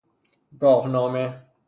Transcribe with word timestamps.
گاهنامه 0.59 1.45